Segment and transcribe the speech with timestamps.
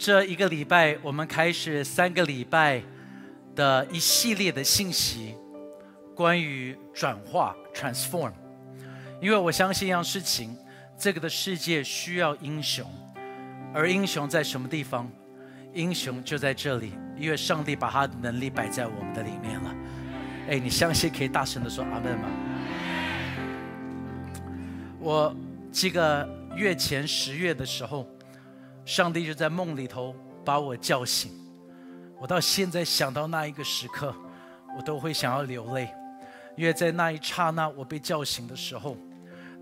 [0.00, 2.82] 这一个礼拜，我们开始三个礼拜
[3.54, 5.34] 的一系列的信息，
[6.14, 8.32] 关于转化 （transform）。
[9.20, 10.56] 因为我相信一样事情，
[10.96, 12.90] 这个的世界需要英雄，
[13.74, 15.06] 而英雄在什么地方？
[15.74, 19.74] 英雄就在这里，因为上帝把他的能力摆在我们的里面了。
[20.48, 22.28] 哎，你相信可以大声的说阿门吗？
[24.98, 25.36] 我
[25.70, 26.26] 这个
[26.56, 28.08] 月前十月的时候。
[28.90, 30.12] 上帝就在梦里头
[30.44, 31.30] 把我叫醒，
[32.18, 34.12] 我到现在想到那一个时刻，
[34.76, 35.88] 我都会想要流泪，
[36.56, 38.96] 因为在那一刹那我被叫醒的时候，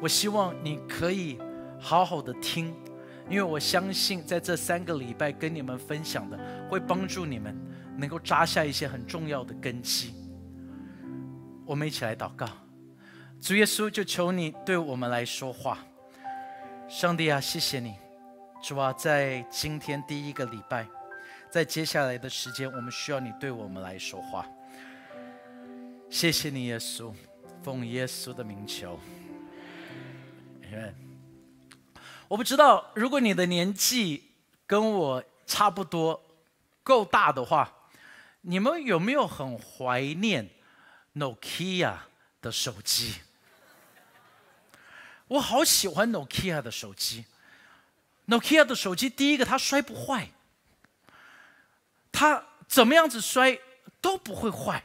[0.00, 1.38] 我希望你可以
[1.80, 2.74] 好好的听，
[3.28, 7.56] 因为我相信在这三个礼拜跟你们分享的，会帮助你们
[7.96, 10.14] 能够扎下一些很重要的根基。
[11.64, 12.46] 我们一起来祷告，
[13.40, 15.78] 主耶稣，就求你对我们来说话。
[16.88, 17.96] 上帝啊，谢谢你，
[18.62, 20.86] 主啊，在今天第一个礼拜，
[21.50, 24.46] 在接下来的时间，我们需要你对我们来说话。
[26.08, 27.12] 谢谢你，耶稣，
[27.62, 28.96] 奉耶稣的名求。
[32.28, 34.32] 我不知道，如果你的年纪
[34.66, 36.20] 跟我差不多，
[36.82, 37.72] 够大的话，
[38.40, 40.50] 你们有没有很怀念
[41.14, 41.94] Nokia
[42.40, 43.20] 的手机？
[45.28, 47.26] 我好喜欢 Nokia 的手机。
[48.26, 50.30] Nokia 的手机，第一个它摔不坏，
[52.10, 53.56] 它怎么样子摔
[54.00, 54.84] 都不会坏，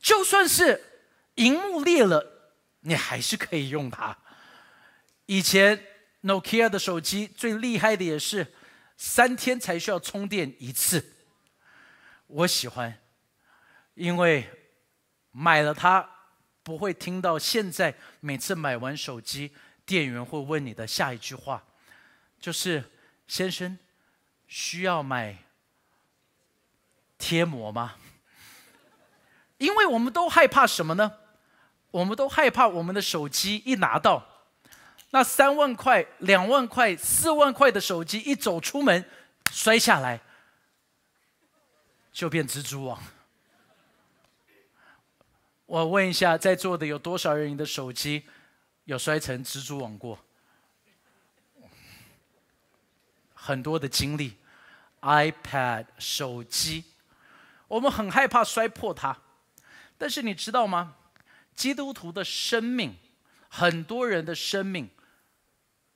[0.00, 1.02] 就算是
[1.34, 4.16] 荧幕裂了，你还是可以用它。
[5.26, 5.86] 以前
[6.22, 8.54] Nokia 的手机最厉害的也是
[8.96, 11.16] 三天才需要充电一次。
[12.26, 13.00] 我喜欢，
[13.94, 14.48] 因为
[15.30, 16.08] 买了它
[16.62, 19.52] 不会听到现在每次买完手机，
[19.84, 21.64] 店员会问你的下一句话，
[22.40, 22.90] 就是
[23.26, 23.78] 先生
[24.46, 25.44] 需要买
[27.18, 27.96] 贴膜吗？
[29.58, 31.18] 因为我们都害怕什么呢？
[31.90, 34.31] 我们都害怕我们的手机一拿到。
[35.14, 39.04] 那三万块、两万块、四万块的手机一走出门，
[39.50, 40.18] 摔下来
[42.10, 42.98] 就变蜘蛛网。
[45.66, 48.24] 我问一下，在座的有多少人的手机
[48.84, 50.18] 有摔成蜘蛛网过？
[53.34, 54.38] 很多的经历
[55.02, 56.84] ，iPad 手机，
[57.68, 59.18] 我们很害怕摔破它。
[59.98, 60.96] 但是你知道吗？
[61.54, 62.96] 基督徒的生命，
[63.50, 64.88] 很多人的生命。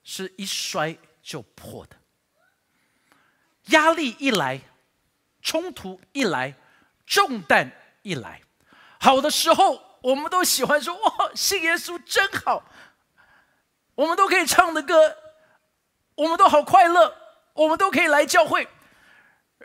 [0.09, 1.97] 是一摔就破的。
[3.65, 4.61] 压力一来，
[5.41, 6.55] 冲突一来，
[7.05, 7.69] 重担
[8.03, 8.41] 一来，
[9.01, 12.63] 好的时候我们都喜欢说：“哇，信耶稣真好。”
[13.95, 15.17] 我们都可以唱的歌，
[16.15, 17.13] 我们都好快乐，
[17.53, 18.65] 我们都可以来教会。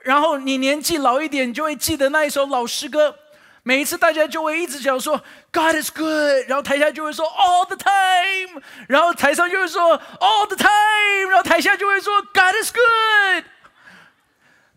[0.02, 3.16] 然后你年纪老一点，你就会记得那一首老诗歌。
[3.64, 5.16] 每一次大家就会一直讲说
[5.52, 13.44] God is good，然后台下就会说 All the time，然后台上就会说 All the time，然后台下就会说 God is good，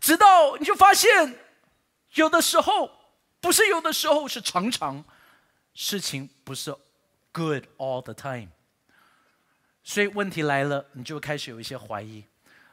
[0.00, 1.36] 直到你就发现，
[2.14, 2.90] 有的时候
[3.40, 5.04] 不是有的时候是常常，
[5.74, 6.72] 事情不是
[7.32, 8.50] good all the time，
[9.82, 12.24] 所以问题来了，你就开始有一些怀疑，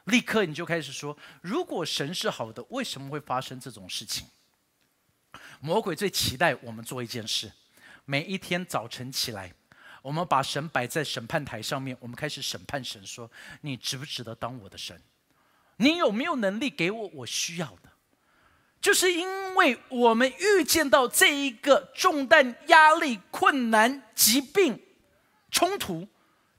[0.04, 4.28] 立刻你就开始说，如果神是好的，为什么会发生这种事情？
[5.64, 7.50] 魔鬼最期待我们做一件事：
[8.04, 9.50] 每一天早晨起来，
[10.02, 13.30] 我们把神摆在审判台上面，我们开始审判神，说
[13.62, 15.00] ：“你值不值得当我的神？
[15.78, 17.90] 你有没有能力给我我需要的？”
[18.78, 24.78] 就是因为我们预见到这一个重担、压力、困难、疾病、
[25.50, 26.06] 冲突，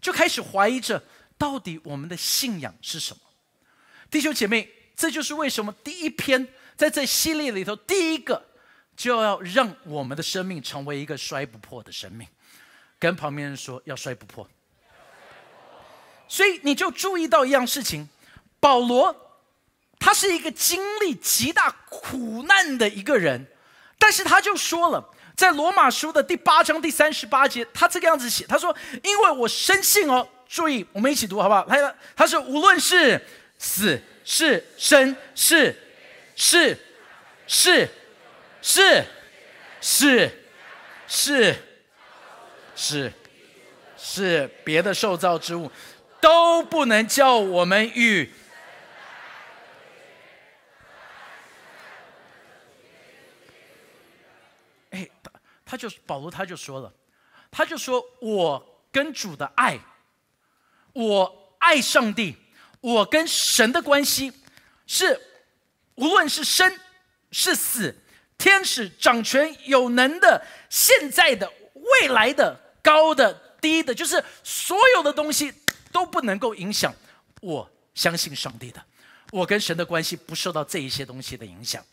[0.01, 1.04] 就开始怀疑着
[1.38, 3.22] 到底我们的信仰是什么。
[4.10, 8.44] 弟兄姐妹，这就是为什么第一篇在这系列里头第一个。
[8.95, 12.27] 就要让我们的生命成为一个摔不破的生命，
[12.97, 14.47] 跟旁边人说要摔不破。
[16.27, 18.07] 所以你就注意到一样事情，
[18.59, 19.15] 保罗
[20.00, 23.45] 他是一个经历极大苦难的一个人，
[24.00, 31.65] 但是他就说了，在罗马书的第八章第三十八节，他这个样子写，他说：“因为我深信哦，注意，我们一起读好不好？
[31.65, 33.21] 他他说，无论是
[33.57, 35.75] 死是生是
[36.36, 36.77] 是
[37.45, 37.89] 是。”
[38.67, 39.06] 是，
[39.79, 40.44] 是，
[41.07, 41.56] 是，
[42.75, 43.13] 是，
[43.95, 45.71] 是别的受造之物，
[46.19, 48.27] 都不能叫我们与。
[54.89, 55.31] 哎，他
[55.63, 56.91] 他就保罗他就说了，
[57.51, 59.79] 他就说我跟主的爱，
[60.91, 62.35] 我爱上帝，
[62.81, 64.33] 我跟神的关系
[64.88, 65.21] 是
[65.94, 66.79] 无论是生
[67.29, 67.95] 是死，
[68.38, 75.54] 天使掌权有能的，现在的未来的高的低的，就是所有的东西
[75.92, 76.94] 都不能够影响
[77.42, 78.84] 我相信上帝的，
[79.32, 81.84] 我跟神的关系不受到这一些东西的影响。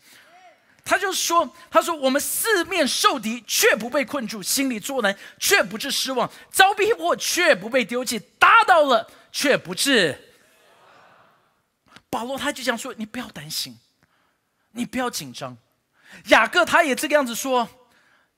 [0.85, 10.35] 他就说：“他说我们四面受敌，却不被困住；心里作难，却不致失望；遭逼迫，却不被丢弃；打倒了，却不致。”
[12.11, 13.79] 保罗他就这样说：“你不要担心，
[14.73, 15.57] 你不要紧张。”
[16.27, 17.69] 雅各他也这个样子说。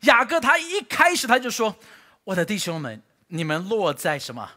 [0.00, 1.74] 雅各他一开始他就说
[2.24, 4.50] ：“我的弟兄们，你们落在什么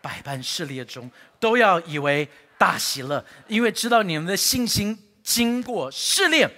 [0.00, 1.10] 百般试炼中，
[1.40, 6.48] 都要以为大喜乐，因为知道你们的信心经过试炼。”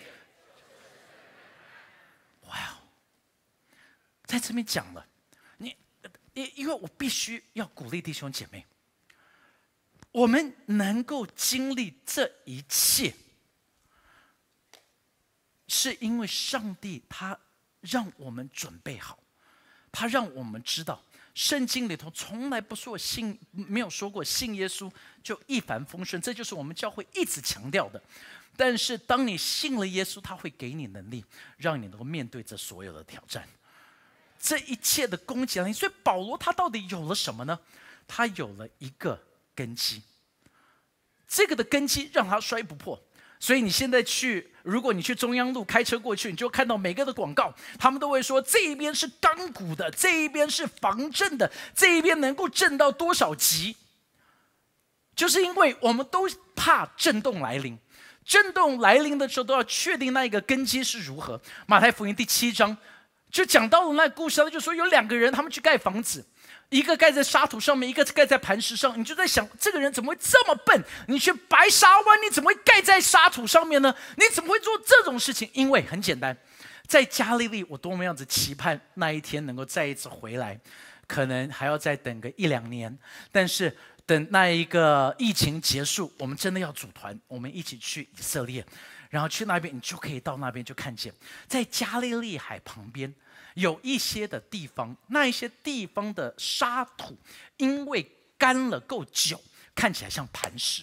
[2.49, 2.85] 哇哦
[4.27, 5.07] 在这边讲了，
[5.57, 5.75] 你
[6.35, 8.67] 因因为我必须要鼓励弟兄姐妹，
[10.13, 13.15] 我们能够经历这一切，
[15.77, 17.37] 是因为上帝他
[17.81, 19.19] 让我们准备好，
[19.91, 21.03] 他让我们知道，
[21.35, 24.89] 圣经里头从来不说信，没有说过信耶稣
[25.21, 28.01] 就一帆风顺，这就是我们教会一直强调的。
[28.57, 31.25] 但是当你信了耶稣，他会给你能力，
[31.57, 33.49] 让你能够面对这所有的挑战。
[34.39, 37.59] 这一切的攻击，所以保罗他到底有了什么呢？
[38.07, 39.21] 他有了一个
[39.57, 40.03] 根基，
[41.27, 43.04] 这个的根基让他摔不破。
[43.45, 53.77] 所以你现在去，如果你去中央路开车过去，你就看到每个的广告，他们都会说这一边是钢骨的，这一边是防震的，这一边能够震到多少级？
[55.15, 56.27] 就是因为我们都
[56.57, 57.79] 怕震动来临，
[58.25, 61.39] 震动来临的时候都要确定那一个根基是如何。
[61.67, 62.75] 马太福音第七章。
[63.31, 66.25] 就讲到了那故事，他就说有两个人，他们去盖房子，
[66.75, 68.99] 一个盖在沙土上面，一个盖在磐石上。
[68.99, 70.85] 你就在想，这个人怎么会这么笨？
[71.07, 73.95] 你去白沙湾，你怎么会盖在沙土上面呢？
[74.17, 75.49] 你怎么会做这种事情？
[75.53, 76.37] 因为很简单，
[76.89, 80.59] 在加利利，我多么样子期盼那一天能够再一次回来，
[81.07, 82.99] 可能还要再等个一两年。
[83.31, 83.73] 但是
[84.05, 88.67] 等那一个疫情结束，我们真的要组团，我们一起去以色列，
[89.11, 91.15] 然后去那边，你就可以到那边就看见，
[91.47, 93.15] 在加利利海旁边。
[93.55, 97.17] 有一些的地方，那一些地方的沙土，
[97.57, 99.41] 因为干了够久，
[99.75, 100.83] 看起来像磐石，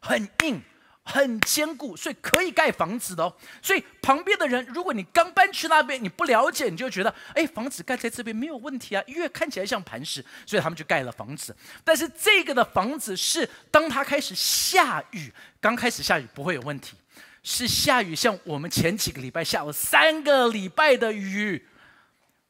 [0.00, 0.62] 很硬、
[1.02, 3.36] 很坚固，所以可以盖房子的哦。
[3.60, 11.54] 所以旁边的人，如果你刚搬去那边，你不了解，你就觉得，哎，房子盖在这边没有问题啊，因为看起来像磐石，所以他们就盖了房子。
[11.82, 16.96] 但是这个的房子是，当它开始下雨，刚开始下雨不会有问题，
[17.42, 21.66] 是下雨，像我们前几个礼拜下了三个礼拜的雨。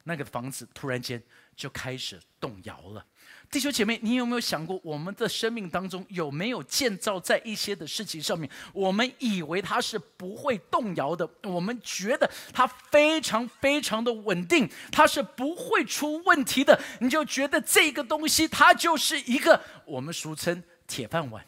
[0.08, 1.22] 那个房子突然间
[1.54, 3.04] 就开始动摇了，
[3.50, 8.50] 弟兄姐妹，你有没有想过，我们的生命当中有没有建造在一些的事情上面？
[8.72, 21.44] 我们以为它是不会动摇的，我们觉得它非常非常的稳定，它是不会出问题的，你就觉得这个东西它就是一个我们俗称铁饭碗。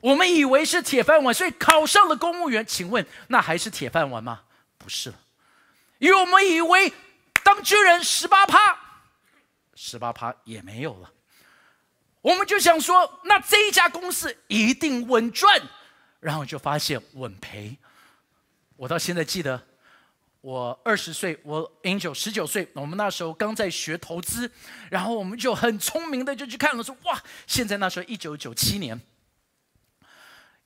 [0.00, 4.42] 我们以为是铁饭碗，所以考上了公务员，请问那还是铁饭碗吗？
[4.76, 5.20] 不是了，
[5.98, 6.92] 因为我们以为。
[7.48, 8.78] 当巨人十八趴，
[9.74, 11.10] 十八趴也没有了。
[12.20, 15.58] 我们就想说，那这一家公司一定稳赚，
[16.20, 17.74] 然后就发现稳赔。
[18.76, 19.66] 我到现在记得，
[20.42, 24.52] 我二十岁，我 Angel 十九岁，我们那时候刚在学投资，
[24.90, 29.00] 然后我们就很聪明的就去看了，说哇，现在那时候一九九七年。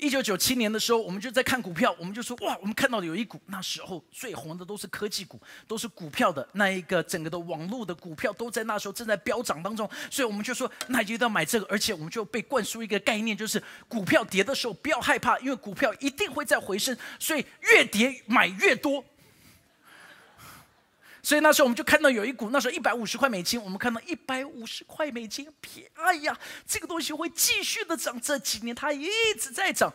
[0.02, 19.04] 一九九七年的时候，我们就在看股票，我们就说哇，我们看到有一股那时候最红的都是科技股，都是股票的那一个整个的网络的股票都在那时候正在飙涨当中，所以我们就说那一定要买这个，而且我们就被灌输一个概念，就是股票跌的时候不要害怕，因为股票一定会再回升，所以越跌买越多。
[21.22, 25.86] 所以那时候我们就看到有一股，那时候一百五十块美金，我们看到一百五十块美金，便
[26.18, 26.36] 宜呀，
[26.66, 29.92] 这个东西会继续的涨，这几年它一直在涨，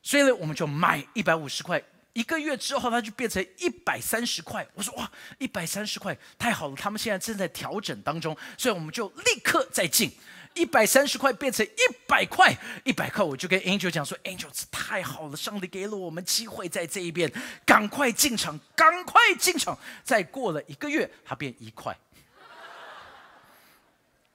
[0.00, 4.64] 所以呢，我们就买一百五十块，一个月之后它就变成一百三十块。
[4.74, 10.12] 我说哇，一百三十块太好了，他们现在正在调整当中，所以我们就立刻再进。
[10.58, 12.52] 一百三十块变成一百块，
[12.84, 17.32] 一百块我就跟 Angel 讲说，Angel 这太好了，上帝给了我们机会在这一边，
[17.64, 19.78] 赶快进场，赶快进场。
[20.02, 21.96] 再过了一个月，它变一块，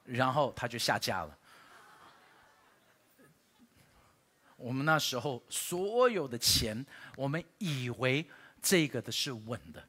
[0.06, 1.38] 然后它就下架了。
[4.56, 6.86] 我们那时候所有的钱，
[7.18, 8.26] 我们以为
[8.62, 9.84] 这个的是稳的，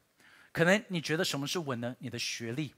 [0.50, 1.94] 可能你觉得什么是稳呢？
[2.00, 2.74] 你的学历。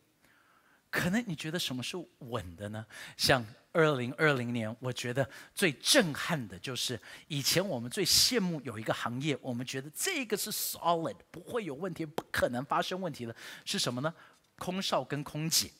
[0.97, 2.87] 可能你觉得什么是稳的呢？
[3.19, 6.99] 像二零二零年，我觉得最震撼的就是
[7.29, 13.37] 以前我们最羡慕有一个行业，我们觉得这个是 solid，不会有问题，不可能发生问题的，
[13.67, 14.15] 是什么呢？
[14.59, 15.71] 空少跟空姐。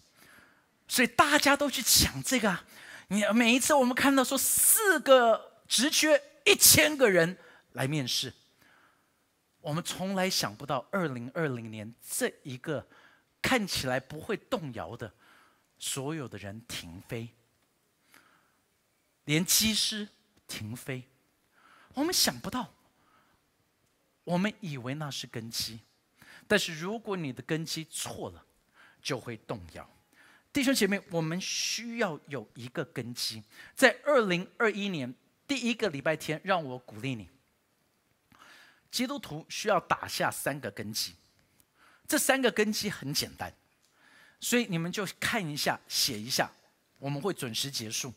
[0.87, 2.63] 所以大家都去抢这个啊。
[3.09, 7.39] 你每一次我们看到说四个职缺一千个人
[7.73, 8.31] 来面试，
[9.63, 12.87] 我们从来想不到二零二零年这一个。
[13.47, 15.15] 看起来不会动摇的，
[15.79, 17.29] 所有的人停飞，
[19.25, 20.09] 连机师
[20.49, 21.05] 停飞。
[21.95, 22.75] 我们想不到，
[24.25, 25.79] 我们以为那是根基，
[26.49, 28.45] 但是如果你的根基错了，
[29.01, 29.89] 就会动摇。
[30.53, 33.45] 弟兄姐妹，我们需要有一个根基。
[33.77, 35.15] 在二零二一年
[35.47, 37.31] 第一个礼拜天，让我鼓励你，
[38.91, 41.15] 基督徒需要打下三个根基。
[42.09, 43.53] 这三个根基很简单，
[44.41, 46.51] 所以你们就看一下，写一下，
[46.99, 48.15] 我们会准时结束。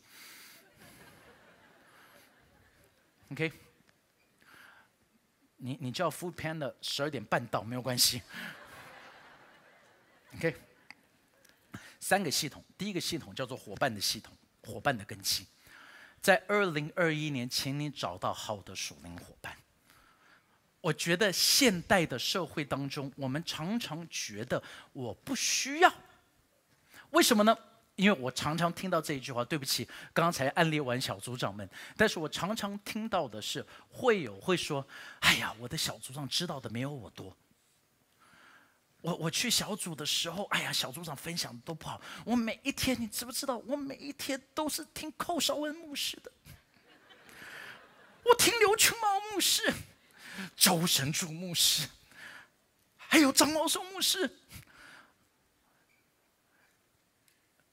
[3.30, 3.52] OK，
[5.56, 8.22] 你你叫 Food Panda 十二点半到没有关系。
[10.36, 10.54] OK，
[11.98, 15.46] 三个系统，第一个系统叫做伙伴的系统，伙伴的根基，
[16.20, 19.56] 在二零二一年，请你找到好的属灵伙伴。
[20.80, 25.92] 我觉得现代的社会当中，我们常常觉得我不需要，
[27.10, 27.56] 为什么呢？
[27.96, 29.44] 因为我常常听到这一句话。
[29.44, 31.68] 对不起，刚才暗列完小组长们，
[31.98, 34.86] 但是我常常听到的是，会有会说
[35.20, 37.36] ：“哎呀，我的小组长知道的没有我多。”
[39.02, 42.00] 我我去小组的时候，哎呀，小组长分享的都不好。
[42.24, 43.58] 我每一天，你知不知道？
[43.66, 46.32] 我每一天都是听寇绍恩牧师的，
[48.24, 49.70] 我听刘群茂牧师。
[50.56, 51.88] 周神柱牧师，
[52.96, 54.30] 还有张老松牧师，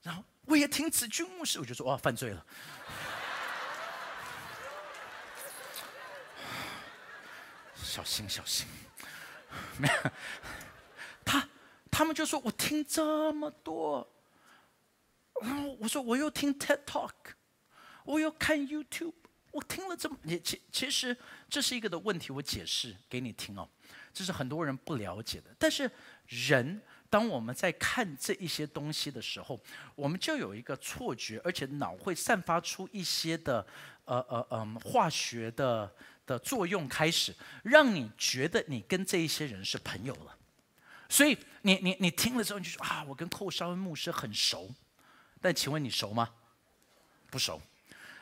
[0.02, 2.46] 然后我也听子君牧师，我就说哇，犯罪了，
[7.76, 8.66] 小心小心，
[9.78, 10.10] 没有，
[11.24, 11.48] 他
[11.90, 14.08] 他们就说我听这么多，
[15.42, 17.12] 然后我说我又听 TED Talk，
[18.04, 19.14] 我又看 YouTube。
[19.50, 21.16] 我听了这么，也其其实
[21.48, 23.68] 这是一个的问题，我解释给你听哦。
[24.12, 25.54] 这是很多人不了解的。
[25.58, 25.90] 但是
[26.26, 29.58] 人，当我们在看这一些东西的时候，
[29.94, 33.66] 我们就有一个错觉，而且脑会散发出一些的
[34.04, 35.90] 呃呃嗯化学的
[36.26, 40.36] 的作用，开始让你觉得你跟这一些人是朋友了。
[41.08, 44.70] 所以你你你听了之后，你就说啊，我跟寇绍恩牧师很熟。
[45.40, 46.28] 但请问你熟吗？
[47.30, 47.62] 不熟。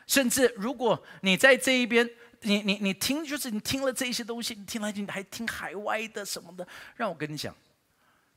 [0.05, 2.09] 甚至如果你在这一边，
[2.41, 7.55] 你你你听，就是你听了这些东西，你听了你还听海外的什么的，让我跟你讲，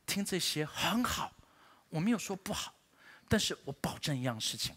[0.05, 1.31] 听这些很好，
[1.89, 2.73] 我没有说不好，
[3.27, 4.75] 但是我保证一样事情，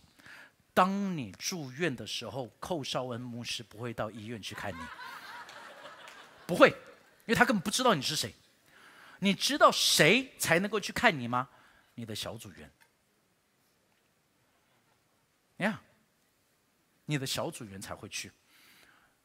[0.72, 4.80] 当你住院的时候，寇绍恩牧师不会到医院去看你，
[6.46, 8.34] 不会，因为他根本不知道你是谁，
[9.20, 11.48] 你知道谁才能够去看你吗？
[11.94, 12.70] 你的小组员，
[15.58, 15.80] 呀。
[17.06, 18.32] 你的小组员才会去，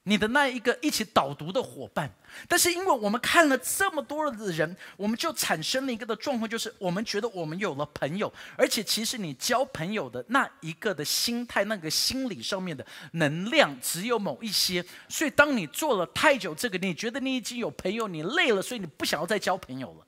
[0.10, 2.12] 你的那一个一起导读的伙伴。
[2.48, 14.84] 但是因为我们看了这么多的人，我们就产生了一个的状况，就是我们觉得我们有了朋友，而且其实你交朋友的那一个的心态、那个心理上面的能量只有某一些。
[15.08, 20.08] 所以当你做了太久这个，你觉得你已经有朋友，你累了，所以你不想要再交朋友了，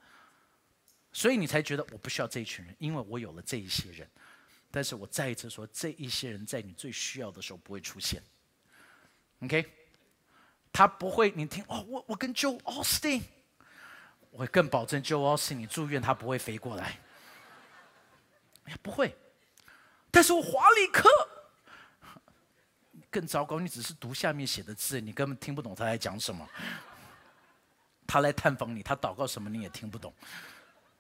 [1.13, 4.07] 所以你才觉得我不需要这一群人，因为我有了这一些人。
[4.73, 8.23] 但是我再一次说，这一些人在你最需要的时候不会出现。
[9.41, 9.65] OK，
[10.73, 13.23] 他不会，你听哦，我我跟 Joe Austin，
[14.31, 16.99] 我更保证 Joe Austin 你住院他不会飞过来。
[18.65, 19.15] 哎，不会。
[20.09, 21.09] 但是我华丽克
[23.09, 26.47] 更糟糕，你只是读下面写的字，你根本听不懂他在讲什么。
[28.07, 30.13] 他来探访你，他祷告什么你也听不懂。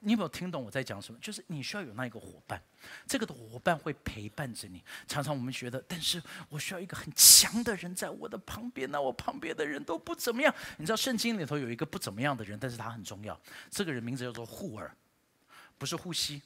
[0.03, 1.19] 你有没有听懂我在讲什么？
[1.21, 2.59] 就是你需要有那一个伙伴，
[3.05, 4.83] 这个的伙伴会陪伴着你。
[5.07, 10.53] 常常我们觉得，但是我需要一个很强的人在我的旁边，那我旁边的人都不怎么样。
[10.77, 13.39] 你知道圣经里头有一个不怎么样的人，但是他很重要。
[13.69, 14.91] 这个人名字叫做护尔，
[15.77, 16.41] 不是护膝。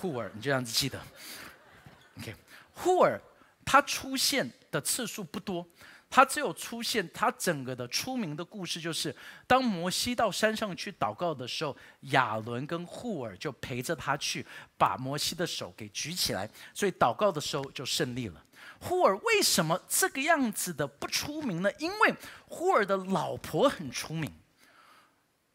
[0.00, 0.98] 护尔，你就这样子记得。
[2.18, 2.34] OK，
[2.72, 3.20] 护尔
[3.66, 5.68] 他出现的次数不多。
[6.08, 9.14] 他只有出现，他整个的出名的故事就是，
[9.46, 11.76] 当摩西到山上去祷告的时候，
[12.12, 14.46] 亚伦跟户尔就陪着他去，
[14.78, 18.42] 把摩西的手给举起来，所以祷告的时候就胜利了。
[18.80, 21.70] 忽尔为什么这个样子的不出名呢？
[21.78, 22.14] 因为
[22.46, 24.32] 忽尔的老婆很出名，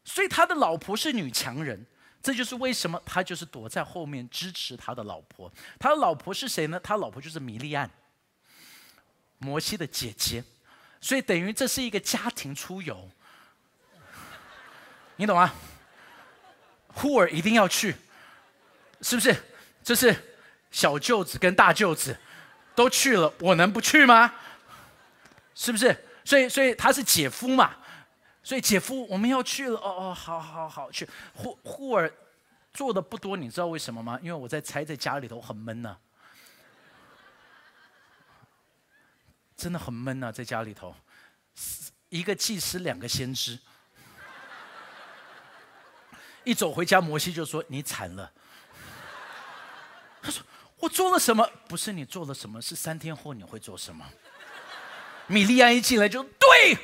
[0.04, 1.86] 所以他的老婆是女强人。
[2.22, 5.52] 这就是为什么他就是躲在后面支持他的老婆。
[5.76, 6.78] 他的老婆是谁呢？
[6.78, 7.90] 他老婆就是米利安，
[9.42, 10.42] 摩西的姐姐。
[11.00, 13.10] 所以等于这是一个家庭出游，
[15.16, 15.52] 你懂吗？
[16.94, 17.96] 忽尔一定要去，
[19.00, 19.34] 是不是？
[19.82, 20.14] 这是
[20.70, 22.16] 小舅子跟大舅子
[22.74, 24.32] 都去了，我能不去吗？
[25.54, 25.96] 是不是？
[26.24, 27.74] 所以，所以他是姐夫嘛。
[28.44, 29.76] 所以姐夫，我们要去了。
[29.78, 31.08] 哦哦，好好好，去。
[31.34, 32.12] 忽忽尔
[32.72, 34.18] 做的不多，你知道为什么吗？
[34.22, 35.96] 因为我在猜，在家里头很闷呢，
[39.62, 40.92] 真的很闷呐，在家里头，
[42.08, 43.56] 一个祭司，两个先知，
[46.42, 48.32] 一走回家，摩西就说：“你惨了。”
[50.20, 50.42] 他说
[50.80, 51.48] ：“我做了什么？
[51.68, 54.04] 不是你做了什么，是三天后你会做什么？”
[55.28, 56.76] 米利安一进来就对。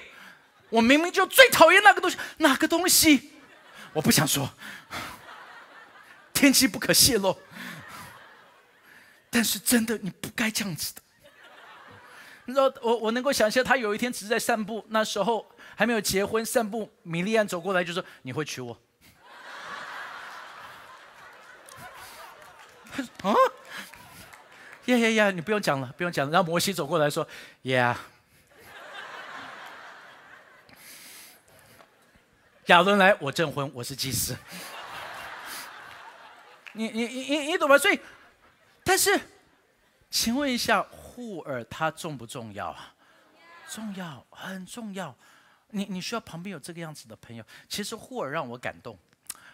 [0.70, 3.32] 我明明就最讨厌那个东西，哪个东西？
[3.92, 4.48] 我不想说，
[6.32, 7.36] 天机不可泄露。
[9.30, 11.02] 但是真的，你不该这样子的。
[12.48, 18.72] 你知道，我我能够想象，他有一天只是在散步，那时候还没有结婚，散步，米利安走过来就说：“你会娶我？”
[23.20, 23.34] 啊？
[24.86, 25.30] 呀呀呀！
[25.30, 26.32] 你不用讲了，不用讲了。
[26.32, 27.28] 然后摩西走过来说
[27.62, 27.94] ：“Yeah。”
[32.68, 34.34] 亚伦来，我证婚，我是祭司。
[36.72, 37.76] 你你你你你懂吗？
[37.76, 38.00] 所以，
[38.82, 39.20] 但是，
[40.10, 40.86] 请问一下，
[41.18, 42.72] 护耳它重不重要？
[43.68, 45.12] 重要，很重要。
[45.70, 47.44] 你你需要旁边有这个样子的朋友。
[47.68, 48.96] 其实护耳让我感动。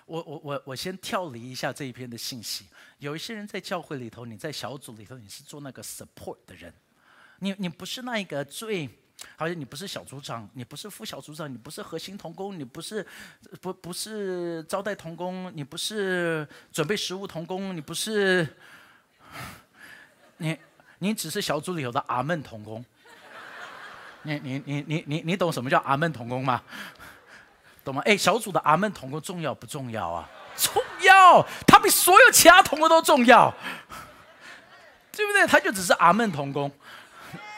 [0.04, 2.66] 我我我我先跳离一下这一篇的信息。
[2.98, 6.70] 有一些人在教会里头，你在小组里头，你是做那个 support 的人，
[7.38, 8.86] 你你不是那一个最。
[9.36, 13.06] 好像你不是小组长，你不是副小组长，你不是核心童工，你不是
[13.62, 18.46] 不不是招待童工，你不是准备食物童工，你不是
[20.36, 20.58] 你
[21.04, 22.82] 你只是小组里头的阿门童工。
[24.22, 26.62] 你你你你你你懂什么叫阿门童工吗？
[27.84, 28.00] 懂吗？
[28.06, 30.26] 哎，小组的阿门童工重要不重要啊？
[30.56, 33.52] 重要，他比所有其他童工都重要，
[35.12, 35.46] 对不对？
[35.46, 36.72] 他就只是阿门童工。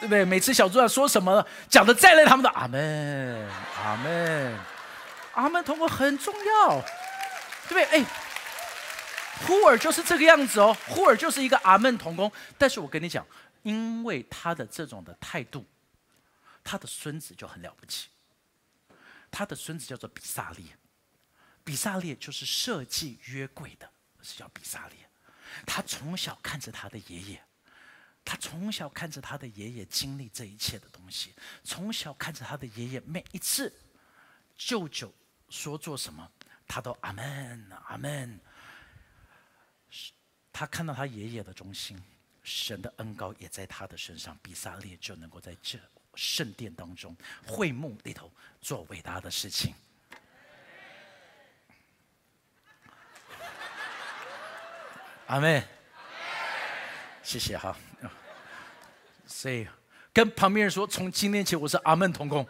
[0.01, 0.25] 对不对？
[0.25, 3.49] 每次小组长说什么，讲的再累，他们都阿门，
[3.83, 4.59] 阿门，
[5.35, 5.65] 阿门。
[5.65, 6.83] 童工很重要，
[7.69, 7.85] 对不对？
[7.85, 8.05] 哎，
[9.45, 12.31] 呼尔就是这个样子哦，呼尔就是一个阿门童工。
[12.57, 13.27] 但是我跟你讲，
[13.63, 15.65] 因为他的这种的态度，
[16.65, 18.09] 他的孙子就很了不起。
[19.31, 20.65] 他的孙子叫做比萨列，
[21.63, 23.91] 比萨列就是设计约柜的，
[24.23, 24.97] 是叫比萨列。
[25.67, 27.43] 他从小看着他的爷爷。
[28.29, 33.73] 他从小看着他的爷爷经历这一切的东西，从小看着他的爷爷每一次
[34.59, 35.15] 舅舅
[35.49, 36.29] 说做什么，
[36.67, 38.41] 他都阿门阿门。
[40.59, 42.03] 他看到他爷爷的忠心，
[42.43, 45.79] 神的恩高也在他的身上，比萨列就能够在这
[46.15, 47.15] 圣殿当中
[47.47, 49.75] 会幕里头做伟大的事情。
[55.27, 55.63] 阿门，
[57.23, 57.77] 谢谢哈。
[59.27, 59.69] 所以，
[60.11, 62.49] 跟旁边人说，从今天起我是阿门同工。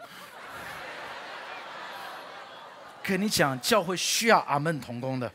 [3.02, 5.28] 跟你讲，教会需要阿门同工的。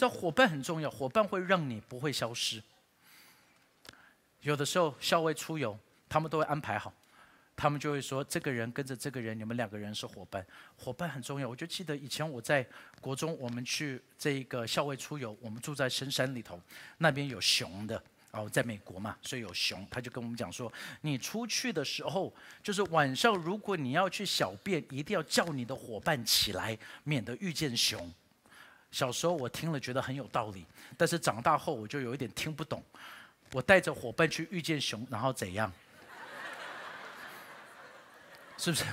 [0.00, 2.62] 这伙伴很重要，伙伴会让你不会消失。
[4.40, 6.90] 有的时候校外出游，他们都会安排好，
[7.54, 10.42] 他们就会说，这个人跟着这个人，你们两个人是伙伴。
[10.74, 12.66] 伙伴很重要，我就记得以前我在
[12.98, 16.58] 国中，我们去这个校外出游，我们住在深山里头，
[16.96, 19.86] 那边有熊的哦，在美国嘛，所以有熊。
[19.90, 28.10] 他就跟我们讲说，你出去的时候，就是晚上，如果你要去小便，一定要叫你的伙伴起来，免得遇见熊。
[28.90, 32.82] 小时候我听了觉得很有道理，但是长大后我就有一点听不懂。
[33.52, 35.72] 我带着伙伴去遇见熊，然后怎样？
[38.58, 38.84] 是不是？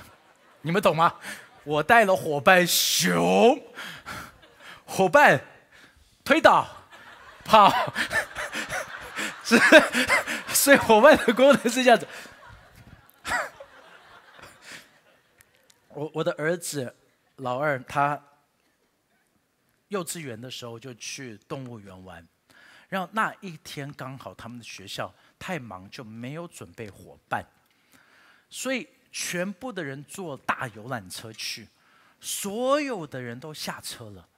[0.62, 1.14] 你们懂吗？
[1.64, 3.60] 我带了伙伴熊，
[4.86, 5.40] 伙伴
[6.24, 6.66] 推倒
[7.44, 7.70] 跑，
[9.44, 9.58] 是，
[10.48, 12.06] 所以伙伴的功能是这样子。
[15.88, 16.94] 我我的儿子
[17.36, 18.20] 老二，他
[19.88, 22.26] 幼稚园的时候就去动物园玩，
[22.88, 27.44] 然后那一天刚好他们的学校太忙，就没有准备伙伴，
[28.48, 28.88] 所以。
[29.10, 31.66] 全部的人坐大游览车去，
[32.20, 34.28] 所有的人都下车了，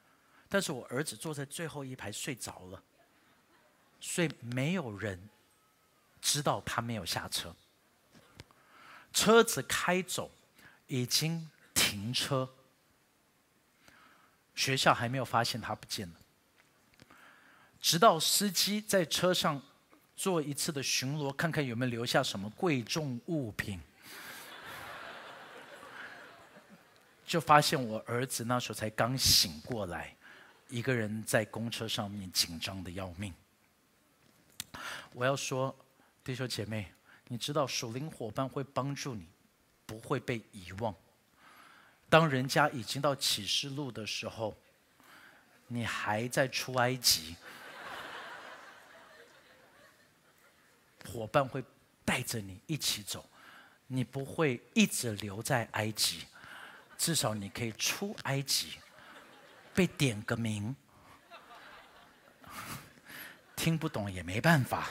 [0.49, 2.81] 但是我儿子坐在最后一排睡着了。
[4.01, 5.29] 所以没有人
[6.23, 7.55] 知道他没有下车。
[9.13, 10.31] 车子开走，
[10.87, 12.49] 已经停车，
[14.55, 16.15] 学校还没有发现他不见了。
[17.81, 19.61] 直到司机在车上
[20.17, 23.81] 做一次的巡逻，看看有没有留下什么贵重物品，
[27.27, 30.15] 就发现我儿子那时候才刚醒过来，
[30.69, 33.33] 一个人在公车上面紧张的要命。
[35.13, 35.75] 我要说，
[36.23, 36.93] 弟兄姐妹。
[37.33, 39.25] 你知道属灵伙伴会帮助你，
[39.87, 40.93] 不会被遗忘。
[42.11, 44.55] 当人家已经到启示录的时候，
[45.68, 47.37] 你还在出埃及，
[51.11, 51.64] 伙伴会
[52.05, 53.25] 带着你一起走，
[53.87, 56.27] 你不会一直留在埃及，
[56.99, 58.79] 至少你可以出埃及，
[59.73, 60.75] 被点个名。
[63.55, 64.88] 听不懂也没办法。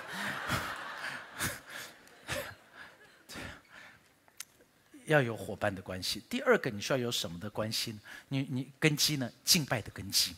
[5.12, 6.24] 要有伙伴的关系。
[6.30, 8.00] 第二个，你需要有什么的关系呢？
[8.28, 9.32] 你你根基呢？
[9.43, 10.36] 敬拜的根基。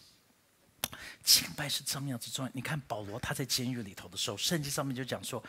[1.23, 2.51] 敬拜是这么样子重要。
[2.53, 5.43] 你看保罗他在监狱里头的时候，圣经上面就讲说，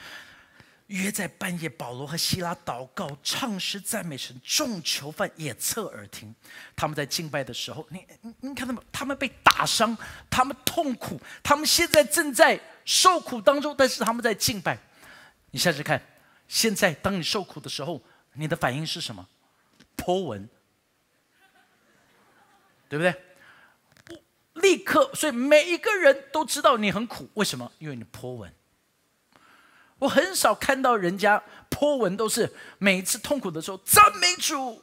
[0.88, 6.34] 约在半夜，保罗和希拉祷告、唱诗、赞美神，众囚犯也侧耳听。
[6.76, 9.96] 他们在敬拜的时候，你你你看他们，他们被打伤，
[10.28, 14.78] 他们痛苦，他们现在正在受苦当中，但是他们在敬拜。
[15.50, 16.00] 你下去看，
[16.48, 18.02] 现在当你受苦的时候。
[18.34, 19.28] 你的反应是什么？
[19.96, 20.48] 泼文，
[22.88, 23.14] 对不对？
[24.54, 27.28] 立刻，所以每一个人都知道你很苦。
[27.34, 27.70] 为什么？
[27.78, 28.52] 因为你泼文。
[29.98, 31.40] 我很少看到人家
[31.70, 34.82] 泼文，都是每一次痛苦的时候赞美主，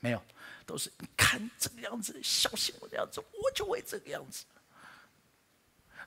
[0.00, 0.20] 没有，
[0.66, 4.44] 都是你看这个样子，小心我的样子，我就会这个样子。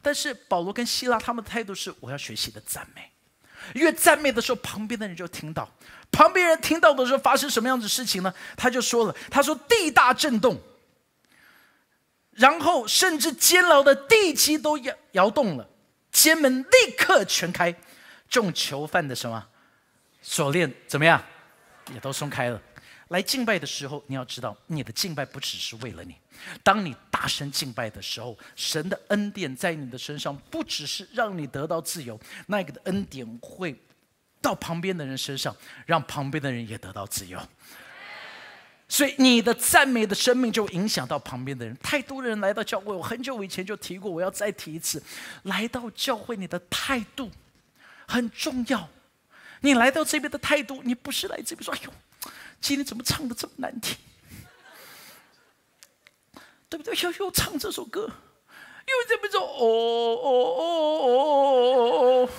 [0.01, 3.12] 但是保罗跟希拉他们的态度是：我要学习的赞美。
[3.73, 5.69] 越赞美的时候，旁边的人就听到。
[6.12, 8.34] 旁边人听到的时候，发生什么样子事情呢？
[8.56, 10.60] 他就说了：“他说地大震动，
[12.32, 15.67] 然后甚至监牢的地基都摇摇动了，
[16.12, 17.73] 监门立刻全开，
[18.30, 19.43] 众囚犯的什么
[20.21, 21.23] 锁链怎么样，
[21.93, 22.62] 也都松开了。”
[23.13, 26.15] 来敬拜的时候，你要知道，你的敬拜不只是为了你。
[26.63, 33.80] 当你大声敬拜的时候，神的恩典在你的身上，不只是让你得到自由，那个的恩典会
[34.41, 37.39] 到旁边的人身上，让旁边的人也得到自由。
[38.89, 41.78] 所以你的赞美的生命就影响到旁边的人。
[41.84, 44.99] 太多人来到教会，我很久以前就提过，我要再提一次：
[45.43, 47.30] 来到教会，你的态度
[48.08, 48.89] 很重要。
[49.62, 51.93] 你来到这边的态度，你不是来这边说“哎呦”。
[52.63, 53.97] 今天怎么唱的这么难听？
[56.69, 56.95] 对不对？
[56.95, 58.10] 又又唱这首歌，
[58.88, 60.65] 又这么说哦哦哦
[61.04, 61.12] 哦
[61.76, 62.30] 哦哦，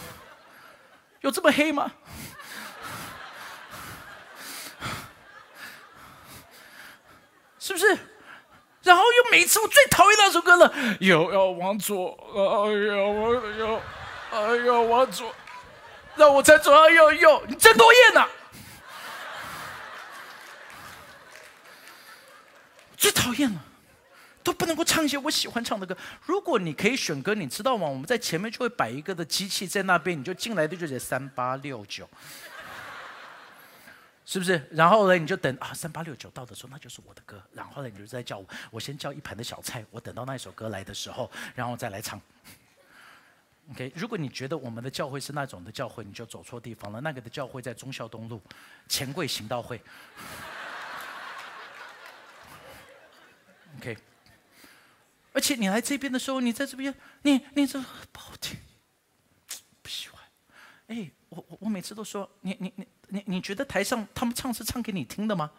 [1.21, 1.93] 有这么黑吗？
[7.59, 7.87] 是不是？
[8.83, 13.81] 然后又每次我最讨厌那首歌了，又要往左，哎呀，我要，
[14.31, 15.35] 哎呀，往左，
[16.17, 18.27] 让我再左，哎呦呦，你真多厌呐！
[23.35, 23.64] 变了，
[24.44, 25.97] 都不能够唱一些我喜欢唱的歌。
[26.25, 27.88] 如果你可以选歌，你知道吗？
[27.88, 32.09] 我们在前面就会摆一个的机器在那边，你就进来的就是三八六九，
[34.25, 34.68] 是不是？
[34.70, 37.42] 然后呢，你就等啊，三八六九到的时候，那就是我的歌。
[37.53, 39.85] 然后呢，你就再叫我，我先叫一盘的小菜。
[39.90, 42.20] 我等到那一首歌来的时候，然后再来唱。
[43.70, 47.01] OK，如果你觉得我们的教会是那种的教会，你就走错地方了。
[47.01, 48.38] 那个的教会在忠孝东路
[48.88, 49.81] 钱柜行道会。
[53.79, 53.99] OK，
[55.33, 57.81] 而且你来这边的时候，你在这边，你你这
[58.13, 58.59] 不好听，
[59.83, 60.23] 不喜欢。
[60.87, 65.51] 哎，我我我每次都说，你你你你你觉得台上他们唱是唱给你听的吗？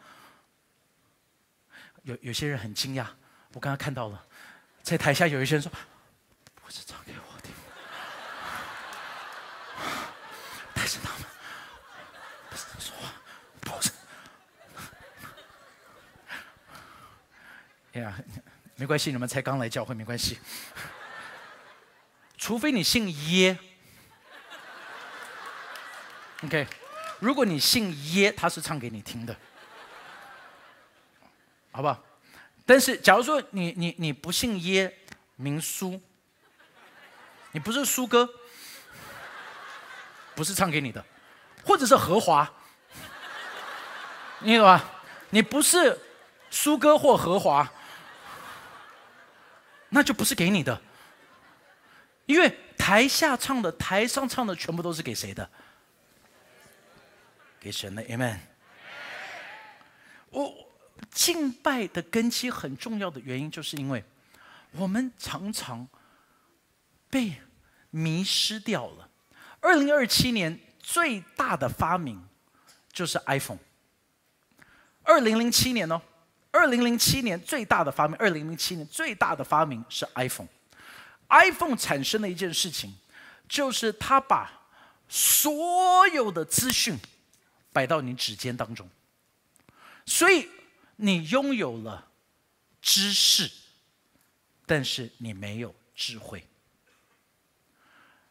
[2.03, 3.07] 有有些人很惊讶，
[3.53, 4.25] 我刚刚看到了，
[4.81, 5.71] 在台下有一些人说，
[6.53, 7.51] 不是唱给我听，
[10.73, 11.25] 但是他们。
[17.95, 18.13] 哎呀，
[18.75, 20.37] 没关系，你们才刚来教会，没关系。
[22.37, 23.57] 除非你姓耶
[26.43, 26.67] ，OK。
[27.19, 29.33] 如果你姓耶，他是唱给你听的，
[31.71, 32.03] 好不好？
[32.65, 34.93] 但是，假如说你你你不姓耶，
[35.37, 36.01] 名苏，
[37.53, 38.29] 你不是苏哥，
[40.35, 41.03] 不是唱给你的，
[41.63, 42.51] 或者是何华，
[44.39, 44.83] 你懂吧？
[45.29, 45.97] 你不是
[46.51, 47.71] 苏哥或何华。
[49.95, 50.81] 那就不是给你的，
[52.25, 55.49] 因为台下唱的、台上唱的，全部都是给谁的？
[57.61, 58.37] 给神的，Amen。
[60.31, 60.53] 我
[61.09, 64.03] 敬拜的根基很重要的原因，就是因为
[64.73, 65.87] 我们常常
[67.09, 67.41] 被
[67.89, 69.09] 迷失掉了。
[69.61, 72.21] 二零二七年最大的发明
[72.91, 73.59] 就是 iPhone。
[75.03, 76.01] 二零零七年哦，
[76.55, 80.47] 二零零七年最大的发明，二零零七年最大的发明是 iPhone。
[81.27, 82.95] iPhone 产生的一件事情，
[83.49, 84.67] 就是它把
[85.09, 86.97] 所有的资讯
[87.73, 88.89] 摆到你指尖当中，
[90.05, 90.47] 所以
[90.95, 92.07] 你拥有了
[92.81, 93.51] 知识，
[94.65, 96.47] 但是你没有智慧。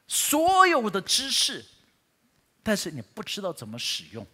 [0.07, 1.63] 所有的知识，
[2.63, 4.27] 但是你不知道怎么使用。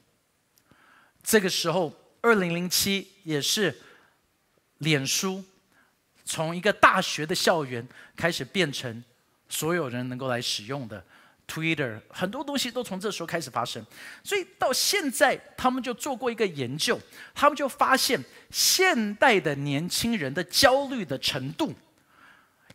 [1.23, 3.77] 这个时候，二零零七也是
[4.79, 5.45] 脸书。
[6.25, 7.85] 从一个大学的校园
[8.17, 9.03] 开始，变成
[9.49, 11.05] 所有人能够来使用的
[11.49, 13.85] Twitter，很多东西都从这时候开始发生。
[14.23, 17.01] 所以到现在，他们就做过一个研究，
[17.35, 21.75] 他们就发现现代的年轻人的焦虑的程度，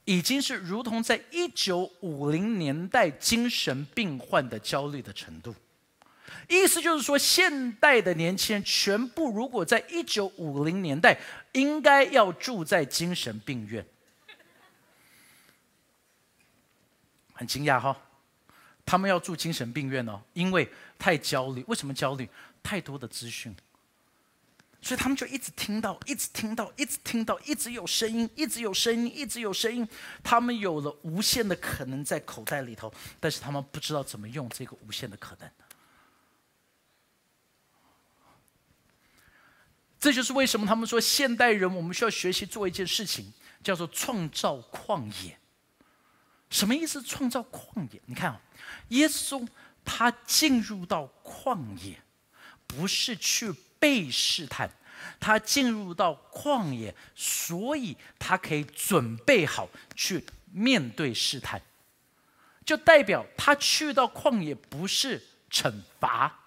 [0.04, 5.56] 已经是如同在一九五零年代精神病患的焦虑的程度。
[6.48, 11.18] 意思就是说，现代的年轻人全部如果在一九五零年代，
[11.54, 13.86] 应该要住在精神病院。
[17.34, 17.96] 很惊讶哈，
[18.86, 21.64] 他们要住精神病院哦，因为太焦虑。
[21.68, 22.30] 为什么焦虑？
[22.64, 23.54] 太多的资讯，
[24.82, 29.88] 所以他们就一直听到，一直听到，一直听到，一直有声音，一直有声音，一直有声音。
[30.24, 35.50] 他们有了无限的可能在口袋里头，但是他们不知道怎么用这个无限的可能。
[40.06, 45.36] 这就是为什么他们说现代人我们需要学习做一件事情，叫做创造旷野。
[46.52, 47.02] 什么意思？
[47.02, 48.00] 创造旷野？
[48.06, 48.40] 你看啊，
[48.90, 49.48] 耶稣
[49.84, 52.00] 他进入到旷野，
[52.68, 54.70] 不是去被试探，
[55.20, 61.60] 他进入到旷野，所以他可以准备好去面对试探，
[62.64, 66.45] 就代表他去到旷野不是惩罚。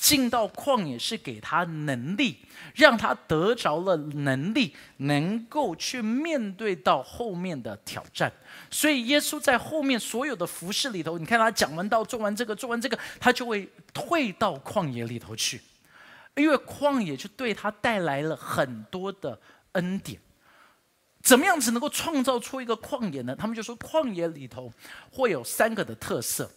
[0.00, 2.38] 进到旷野是给他能力，
[2.74, 8.32] 让他得着了能力，能够去面对到后面的挑战。
[8.70, 15.60] 所以耶稣在后面所有的服饰里头，你看他讲完道，做完这个，做完这个，他就会退到旷野里头去，
[16.34, 19.38] 因为旷野就对他带来了很多的
[19.72, 20.18] 恩典。
[21.22, 23.36] 怎么样子能够创造出一个旷野呢？
[23.36, 24.72] 他们就说旷野里头
[25.12, 26.50] 会有三个的特色。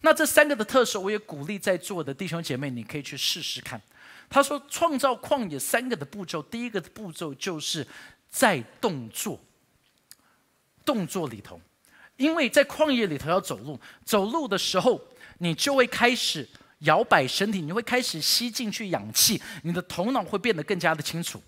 [0.00, 3.80] 那这三个的特色，我也鼓励在座的弟兄姐妹，你可以去试试看。
[4.30, 7.84] 他说，创造旷野三个的步骤，第一个步骤就是
[8.30, 9.40] 在动作，
[10.84, 11.60] 动作里头，
[12.16, 15.00] 因为在旷野里头要走路，走路的时候，
[15.38, 16.48] 你就会开始
[16.80, 21.42] 摇摆身体，你会开始吸进去氧气，你的头脑会变得更加的清楚。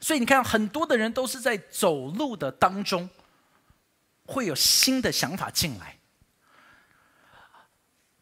[0.00, 3.10] 所以你看，很多的人都是在走路的当中，
[4.24, 5.97] 会有新的想法进来。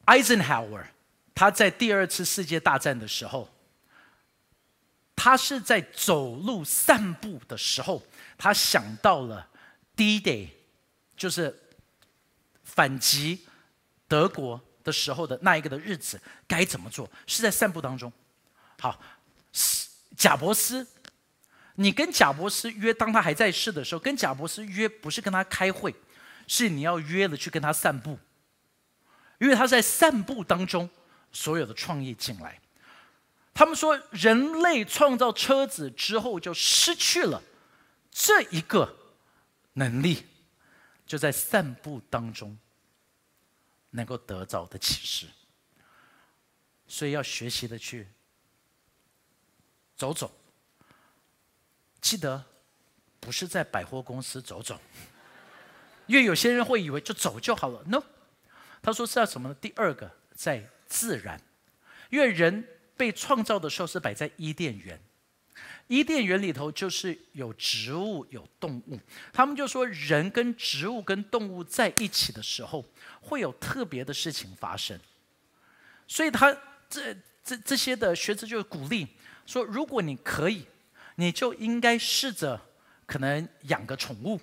[0.07, 0.87] Eisenhower，
[1.35, 3.53] 他在第二次世界大战的时候，
[5.15, 8.03] 他是在走路散步的时候，
[8.39, 9.49] 他想到了
[9.97, 10.49] D-Day，
[11.17, 11.59] 就是
[12.63, 13.45] 反击
[14.07, 18.13] 德国的时候的那一个的日子该怎么做，是在散步当中。
[18.79, 19.01] 好，
[20.17, 20.87] 贾伯斯，
[21.75, 25.95] 你跟贾伯斯约，当他还在世的时候，跟贾伯斯约不是跟他开会，
[26.47, 28.19] 是你要约了去跟他散步。
[29.39, 30.89] 因为他在散步当中，
[31.33, 32.61] 所有的创意进来。
[33.53, 37.43] 他们说，人类创造车子之后就失去了
[38.11, 38.97] 这一个
[39.75, 40.25] 能力，
[41.07, 42.57] 就在散步当中
[43.91, 45.27] 能够得到的启示。
[46.87, 48.07] 所以要学习的去
[49.97, 50.31] 走走。
[52.01, 52.45] 记得
[53.19, 54.81] 不是在百货公司走走，
[56.07, 57.83] 因为有些人会以为就走就好了。
[57.87, 58.03] No。
[58.87, 59.55] 他说是要什么呢？
[59.61, 61.41] 第二个在自然，
[62.09, 62.65] 因为人
[62.97, 64.97] 被创造的时候是摆在伊甸园，
[65.89, 69.01] 伊甸园里头就是有植物有动物。
[69.33, 72.85] 他们就说人跟植物跟动物在一起的时候，
[73.21, 74.97] 会有特别的事情发生。
[76.07, 76.57] 所以他
[76.89, 79.09] 这这这些的学者就鼓励
[79.47, 80.65] 说，如果你可以，
[81.17, 82.61] 你就应该试着
[83.05, 84.41] 可能养个宠物。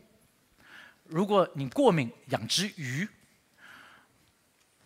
[1.05, 3.07] 如果你过敏，养只鱼。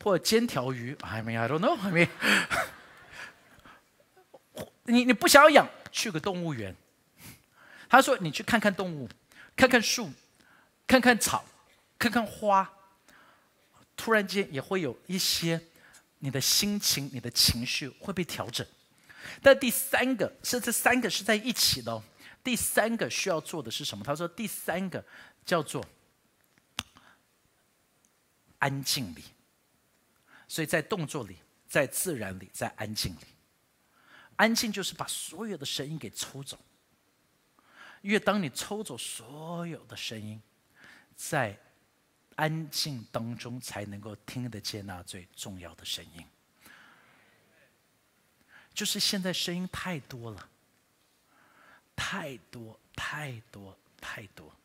[0.04, 1.78] 或煎条鱼，I mean I don't know.
[1.80, 2.10] I mean，
[4.86, 6.76] 你你不想养，去个动物园。
[7.90, 9.10] 他说你去看看动物，
[9.56, 10.12] 看看树，
[10.88, 11.44] 看看草，
[12.00, 12.72] 看看花，
[13.96, 15.62] 突然间也会有一些
[16.20, 18.66] 你的心情、你的情绪会被调整。
[19.42, 21.92] 但第三个是这三个是在一起的。
[21.92, 22.04] 哦
[22.44, 24.06] 第三个需要做的是什么？
[24.06, 25.04] 他说第三个
[25.46, 25.86] 叫做
[28.60, 29.22] 安静里。
[30.48, 33.26] 所以在动作里，在自然里，在安静里，
[34.38, 36.58] 安静就是把所有的声音给抽走。
[38.02, 40.42] 因为当你抽走所有的声音，
[41.16, 41.58] 在
[42.36, 46.26] 安静当中才能够听得见那最重要的声音。
[48.74, 50.50] 就是现在声音太多了，
[51.96, 54.56] 太多太多太多。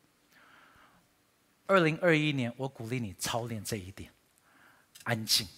[1.67, 4.13] 二零二一年，我鼓励你操练这一点，
[5.05, 5.49] 安静。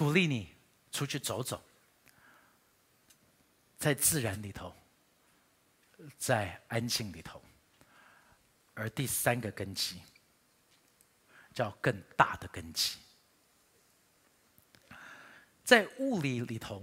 [0.00, 0.48] 鼓励你
[0.90, 1.62] 出去走走，
[3.76, 4.74] 在自然里头，
[6.16, 7.42] 在安静里头。
[8.72, 10.00] 而第三个根基，
[11.52, 12.96] 叫更大的根基。
[15.62, 16.82] 在物理里头，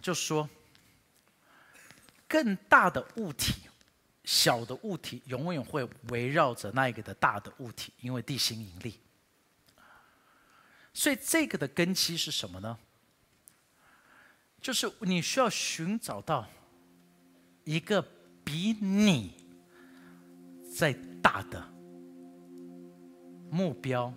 [0.00, 0.48] 就说
[2.26, 3.68] 更大的物体，
[4.24, 8.98] 小的物体永远会围绕着那一个的大的物体，因为地心引力。
[10.98, 12.76] 所以这个的根基是什么呢？
[14.60, 16.44] 就是你需要寻找到
[17.62, 18.04] 一个
[18.42, 19.32] 比你
[20.76, 21.64] 再大的
[23.48, 24.12] 目标、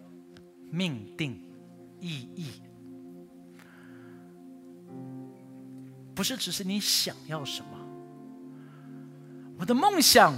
[0.71, 1.39] 命定、
[1.99, 2.63] 意义。
[6.15, 7.77] 不是只是你想要什么，
[9.59, 10.35] 我的梦想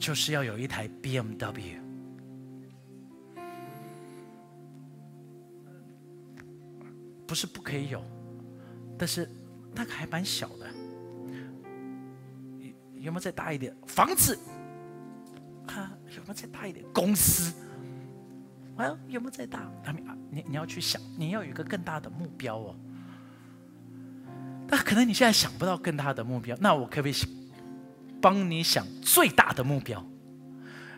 [0.00, 1.78] 就是要有一台 BMW，
[7.26, 8.02] 不是不可以有，
[8.96, 9.28] 但是
[9.74, 10.66] 那个还蛮小的，
[12.94, 13.74] 有没有再大一点？
[13.86, 14.38] 房子
[15.66, 16.84] 啊，有没有再大一点？
[16.92, 17.52] 公司
[18.76, 19.70] 啊，有没有再大？
[20.30, 22.76] 你你要去想，你要有一个更大的目标哦。
[24.68, 27.14] 那可能你现在想不到更大的目标，那我可不可以
[28.20, 30.04] 帮你想最大的目标？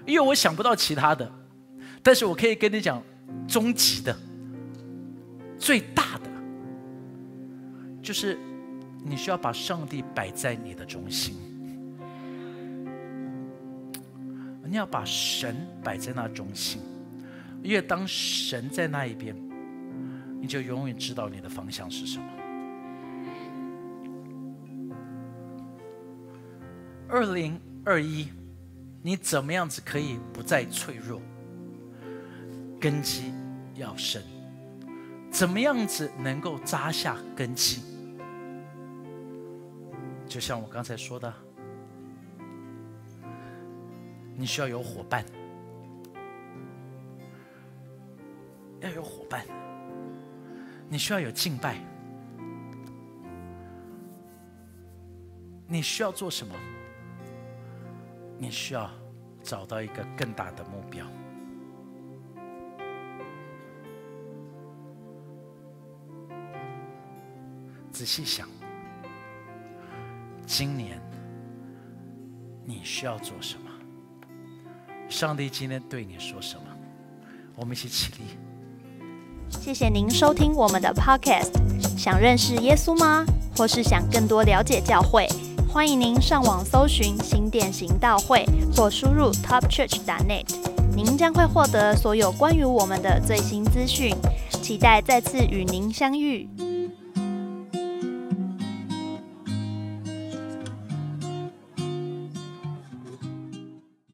[0.06, 1.30] 因为我想不到其他的，
[2.02, 3.02] 但是我可以跟你讲
[3.46, 4.18] 终极的、
[5.68, 6.30] 最大的，
[8.02, 8.38] 就是
[9.04, 11.36] 你需要把上帝摆在你的中心，
[14.64, 15.54] 你要把神
[15.84, 16.80] 摆在那中心，
[17.62, 19.36] 因为当神在那一边，
[20.40, 22.24] 你就永远知道你的方向是什么。
[27.10, 28.28] 二零二一，
[29.02, 31.20] 你怎么样子可以不再脆弱？
[32.80, 33.34] 根基
[33.74, 34.22] 要深，
[35.38, 37.80] 怎么样子能够扎下根基？
[40.26, 41.32] 就像我刚才说的，
[44.34, 45.24] 你需要有伙伴，
[48.80, 49.46] 要有伙伴，
[50.88, 51.76] 你需要有敬拜，
[55.68, 56.52] 你需要做什么？
[58.36, 58.90] 你需要
[59.44, 61.06] 找到一个更大的目标。
[68.08, 68.48] 细想，
[70.46, 70.98] 今年
[72.64, 73.70] 你需要做什么？
[75.10, 76.62] 上帝今天对你说什么？
[77.54, 78.20] 我们一起起立。
[79.50, 81.52] 谢谢您收听我们的 Podcast。
[81.98, 83.26] 想认识耶稣吗？
[83.54, 85.28] 或是想更多了解教会？
[85.68, 90.46] 欢迎您上网搜寻新店行道会，或输入 topchurch.net，
[90.96, 94.16] 您将会获得所有关于我们的最新资讯。
[94.62, 96.48] 期待再次与您相遇。